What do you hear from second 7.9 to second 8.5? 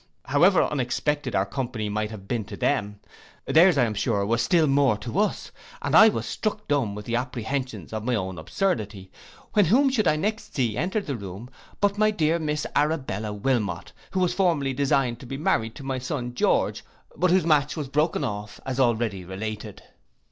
of my own